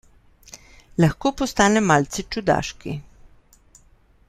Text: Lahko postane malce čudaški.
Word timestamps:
Lahko 1.03 1.31
postane 1.41 1.83
malce 1.91 2.25
čudaški. 2.37 2.95